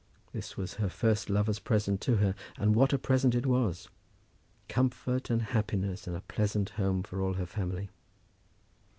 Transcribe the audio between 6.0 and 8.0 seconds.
and a pleasant home for all her family.